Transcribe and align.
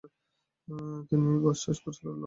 তিনি 1.07 1.29
বাচসাস 1.43 1.77
পুরস্কারও 1.83 2.09
লাভ 2.09 2.15
করেন। 2.15 2.19